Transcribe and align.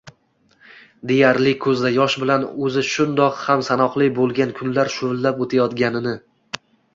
deyarli 1.09 1.51
koʻzda 1.65 1.91
yosh 1.97 2.15
bilan 2.23 2.45
oʻzi 2.69 2.83
shundoq 2.93 3.37
ham 3.43 3.61
sanoqli 3.69 4.09
boʻlgan 4.17 4.55
kunlar 4.61 4.91
shuvillab 4.97 5.45
oʻtayotganini 5.47 6.17